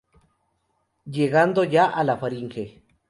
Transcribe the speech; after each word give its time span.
Llegando 1.05 1.63
ya 1.63 1.85
a 1.85 2.03
la 2.03 2.17
faringe. 2.23 2.65